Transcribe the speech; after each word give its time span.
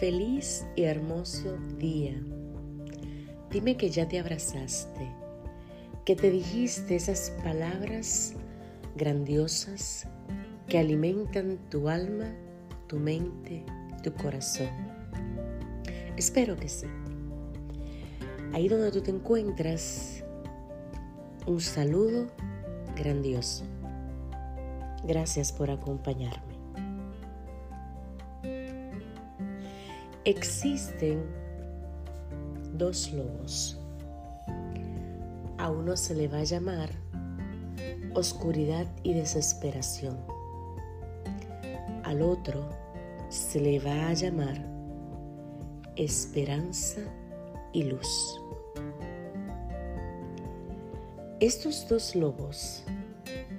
Feliz 0.00 0.64
y 0.76 0.84
hermoso 0.84 1.58
día. 1.76 2.18
Dime 3.50 3.76
que 3.76 3.90
ya 3.90 4.08
te 4.08 4.18
abrazaste, 4.18 5.06
que 6.06 6.16
te 6.16 6.30
dijiste 6.30 6.96
esas 6.96 7.34
palabras 7.44 8.32
grandiosas 8.96 10.08
que 10.68 10.78
alimentan 10.78 11.58
tu 11.68 11.90
alma, 11.90 12.34
tu 12.86 12.98
mente, 12.98 13.62
tu 14.02 14.10
corazón. 14.14 14.70
Espero 16.16 16.56
que 16.56 16.70
sí. 16.70 16.86
Ahí 18.54 18.68
donde 18.68 18.92
tú 18.92 19.02
te 19.02 19.10
encuentras, 19.10 20.24
un 21.46 21.60
saludo 21.60 22.28
grandioso. 22.96 23.64
Gracias 25.04 25.52
por 25.52 25.70
acompañarme. 25.70 26.49
Existen 30.26 31.24
dos 32.74 33.10
lobos. 33.10 33.80
A 35.56 35.70
uno 35.70 35.96
se 35.96 36.14
le 36.14 36.28
va 36.28 36.40
a 36.40 36.44
llamar 36.44 36.90
oscuridad 38.14 38.86
y 39.02 39.14
desesperación. 39.14 40.18
Al 42.04 42.20
otro 42.20 42.68
se 43.30 43.60
le 43.60 43.78
va 43.78 44.08
a 44.08 44.12
llamar 44.12 44.62
esperanza 45.96 47.00
y 47.72 47.84
luz. 47.84 48.38
Estos 51.40 51.88
dos 51.88 52.14
lobos, 52.14 52.84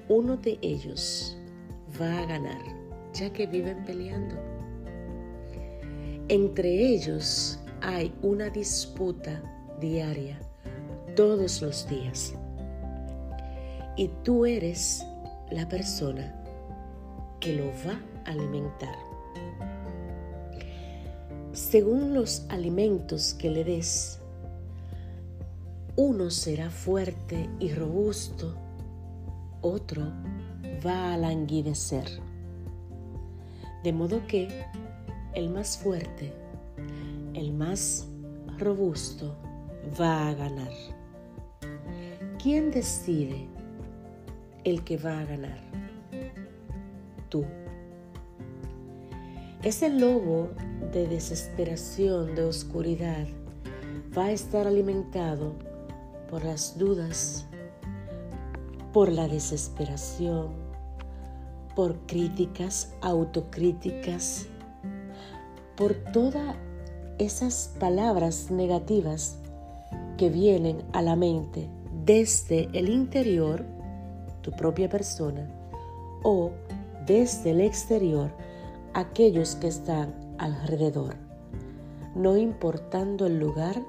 uno 0.10 0.38
de 0.38 0.60
ellos 0.62 1.36
va 2.00 2.20
a 2.20 2.26
ganar, 2.28 2.62
ya 3.14 3.34
que 3.34 3.48
viven 3.48 3.84
peleando. 3.84 4.61
Entre 6.32 6.94
ellos 6.94 7.60
hay 7.82 8.14
una 8.22 8.50
disputa 8.50 9.42
diaria, 9.82 10.40
todos 11.14 11.62
los 11.62 11.86
días. 11.90 12.34
Y 13.98 14.08
tú 14.24 14.46
eres 14.46 15.06
la 15.50 15.68
persona 15.68 16.34
que 17.42 17.52
lo 17.52 17.66
va 17.86 18.00
a 18.24 18.32
alimentar. 18.32 18.96
Según 21.52 22.14
los 22.14 22.46
alimentos 22.48 23.34
que 23.34 23.50
le 23.50 23.66
des, 23.66 24.22
uno 25.98 26.30
será 26.30 26.70
fuerte 26.70 27.50
y 27.60 27.74
robusto, 27.74 28.56
otro 29.60 30.04
va 30.88 31.14
a 31.14 31.18
languidecer. 31.18 32.06
De 33.84 33.92
modo 33.92 34.26
que 34.28 34.48
el 35.34 35.50
más 35.50 35.78
fuerte, 35.78 36.34
el 37.34 37.54
más 37.54 38.08
robusto, 38.58 39.36
va 40.00 40.30
a 40.30 40.34
ganar. 40.34 40.72
¿Quién 42.42 42.72
decide 42.72 43.48
el 44.64 44.84
que 44.84 44.98
va 44.98 45.20
a 45.20 45.26
ganar? 45.26 45.60
Tú. 47.30 47.46
Ese 49.64 49.90
lobo 49.90 50.50
de 50.92 51.08
desesperación, 51.08 52.36
de 52.36 52.44
oscuridad, 52.44 53.28
va 54.18 54.26
a 54.26 54.32
estar 54.32 54.68
alimentado 54.68 55.54
por 56.30 56.44
las 56.44 56.78
dudas, 56.78 57.46
por 58.92 59.12
la 59.12 59.28
desesperación, 59.28 60.48
por 61.76 61.96
críticas, 62.08 62.94
autocríticas, 63.02 64.48
por 65.82 65.96
todas 65.96 66.56
esas 67.18 67.74
palabras 67.80 68.52
negativas 68.52 69.40
que 70.16 70.30
vienen 70.30 70.84
a 70.94 71.02
la 71.02 71.16
mente 71.16 71.68
desde 72.06 72.70
el 72.78 72.88
interior, 72.88 73.66
tu 74.44 74.52
propia 74.52 74.90
persona, 74.90 75.50
o 76.22 76.52
desde 77.08 77.50
el 77.50 77.62
exterior, 77.62 78.30
aquellos 78.94 79.56
que 79.56 79.70
están 79.70 80.14
alrededor, 80.38 81.16
no 82.14 82.38
importando 82.38 83.26
el 83.26 83.40
lugar 83.40 83.82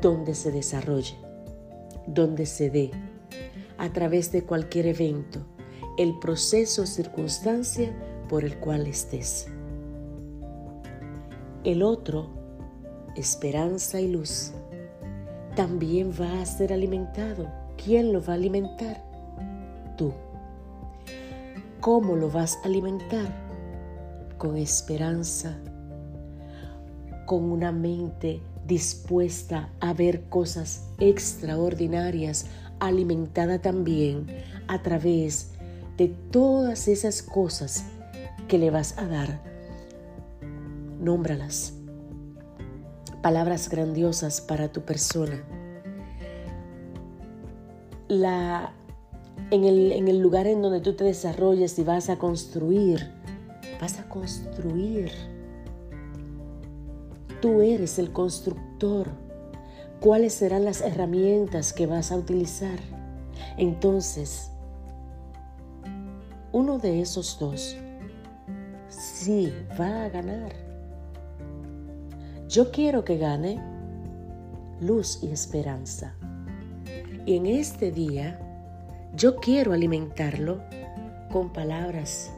donde 0.00 0.34
se 0.34 0.50
desarrolle, 0.50 1.14
donde 2.08 2.46
se 2.46 2.68
dé, 2.68 2.90
a 3.78 3.92
través 3.92 4.32
de 4.32 4.42
cualquier 4.42 4.86
evento, 4.86 5.38
el 5.98 6.18
proceso 6.18 6.82
o 6.82 6.86
circunstancia 6.86 7.94
por 8.28 8.42
el 8.42 8.58
cual 8.58 8.88
estés. 8.88 9.46
El 11.64 11.84
otro, 11.84 12.26
esperanza 13.14 14.00
y 14.00 14.08
luz, 14.08 14.50
también 15.54 16.10
va 16.10 16.42
a 16.42 16.44
ser 16.44 16.72
alimentado. 16.72 17.48
¿Quién 17.76 18.12
lo 18.12 18.20
va 18.20 18.32
a 18.32 18.36
alimentar? 18.36 19.00
Tú. 19.96 20.12
¿Cómo 21.80 22.16
lo 22.16 22.28
vas 22.32 22.58
a 22.64 22.66
alimentar? 22.66 23.32
Con 24.38 24.56
esperanza, 24.56 25.56
con 27.26 27.44
una 27.44 27.70
mente 27.70 28.40
dispuesta 28.66 29.68
a 29.78 29.92
ver 29.92 30.24
cosas 30.24 30.88
extraordinarias, 30.98 32.46
alimentada 32.80 33.60
también 33.60 34.26
a 34.66 34.82
través 34.82 35.52
de 35.96 36.08
todas 36.08 36.88
esas 36.88 37.22
cosas 37.22 37.84
que 38.48 38.58
le 38.58 38.70
vas 38.70 38.98
a 38.98 39.06
dar 39.06 39.51
nómbralas. 41.02 41.74
Palabras 43.20 43.68
grandiosas 43.68 44.40
para 44.40 44.72
tu 44.72 44.82
persona. 44.82 45.44
La, 48.08 48.72
en, 49.50 49.64
el, 49.64 49.92
en 49.92 50.08
el 50.08 50.18
lugar 50.18 50.46
en 50.46 50.62
donde 50.62 50.80
tú 50.80 50.94
te 50.94 51.04
desarrolles 51.04 51.78
y 51.78 51.84
vas 51.84 52.08
a 52.08 52.18
construir, 52.18 53.10
vas 53.80 53.98
a 53.98 54.08
construir. 54.08 55.10
Tú 57.40 57.60
eres 57.60 57.98
el 57.98 58.12
constructor. 58.12 59.08
¿Cuáles 60.00 60.34
serán 60.34 60.64
las 60.64 60.80
herramientas 60.80 61.72
que 61.72 61.86
vas 61.86 62.12
a 62.12 62.16
utilizar? 62.16 62.78
Entonces, 63.56 64.50
uno 66.52 66.78
de 66.78 67.00
esos 67.00 67.38
dos 67.38 67.76
sí 68.88 69.52
va 69.78 70.04
a 70.04 70.08
ganar. 70.08 70.71
Yo 72.52 72.70
quiero 72.70 73.02
que 73.02 73.16
gane 73.16 73.58
luz 74.78 75.20
y 75.22 75.30
esperanza. 75.30 76.14
Y 77.24 77.38
en 77.38 77.46
este 77.46 77.90
día, 77.90 78.38
yo 79.16 79.36
quiero 79.36 79.72
alimentarlo 79.72 80.60
con 81.30 81.50
palabras, 81.50 82.30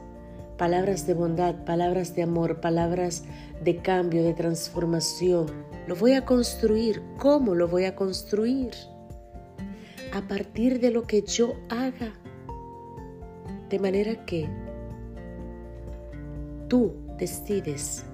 palabras 0.57 1.05
de 1.05 1.15
bondad, 1.15 1.65
palabras 1.65 2.15
de 2.15 2.23
amor, 2.23 2.61
palabras 2.61 3.25
de 3.61 3.75
cambio, 3.81 4.23
de 4.23 4.33
transformación. 4.33 5.47
Lo 5.85 5.97
voy 5.97 6.13
a 6.13 6.23
construir. 6.23 7.03
¿Cómo 7.17 7.53
lo 7.53 7.67
voy 7.67 7.83
a 7.83 7.97
construir? 7.97 8.71
A 10.13 10.21
partir 10.21 10.79
de 10.79 10.91
lo 10.91 11.03
que 11.03 11.23
yo 11.23 11.55
haga. 11.67 12.13
De 13.69 13.79
manera 13.79 14.25
que 14.25 14.47
tú 16.69 16.93
decides 17.17 18.05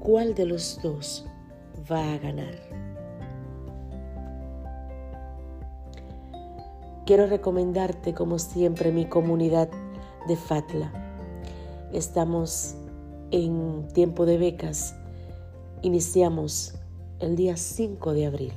cuál 0.00 0.34
de 0.34 0.46
los 0.46 0.80
dos 0.82 1.26
va 1.90 2.14
a 2.14 2.18
ganar. 2.18 2.54
Quiero 7.06 7.26
recomendarte, 7.26 8.12
como 8.12 8.38
siempre, 8.38 8.92
mi 8.92 9.06
comunidad 9.06 9.70
de 10.26 10.36
Fatla. 10.36 10.92
Estamos 11.92 12.74
en 13.30 13.88
tiempo 13.94 14.26
de 14.26 14.36
becas. 14.36 14.94
Iniciamos 15.80 16.74
el 17.18 17.34
día 17.34 17.56
5 17.56 18.12
de 18.12 18.26
abril. 18.26 18.52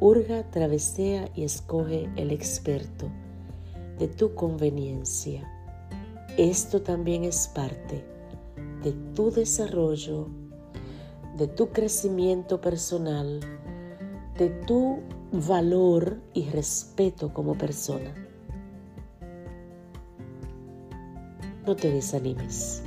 Urga, 0.00 0.50
travesea 0.50 1.28
y 1.36 1.44
escoge 1.44 2.10
el 2.16 2.32
experto 2.32 3.06
de 3.98 4.08
tu 4.08 4.34
conveniencia. 4.34 5.48
Esto 6.36 6.82
también 6.82 7.22
es 7.22 7.46
parte 7.54 8.04
de 8.82 8.92
tu 9.14 9.30
desarrollo, 9.30 10.28
de 11.36 11.48
tu 11.48 11.70
crecimiento 11.70 12.60
personal, 12.60 13.40
de 14.38 14.50
tu 14.66 15.00
valor 15.32 16.18
y 16.32 16.48
respeto 16.50 17.32
como 17.32 17.58
persona. 17.58 18.14
No 21.66 21.74
te 21.74 21.90
desanimes. 21.90 22.82